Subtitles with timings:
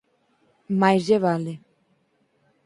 [0.81, 1.53] Máis lle vale.